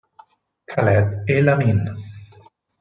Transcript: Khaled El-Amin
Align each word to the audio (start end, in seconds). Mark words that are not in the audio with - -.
Khaled 0.71 1.29
El-Amin 1.29 1.81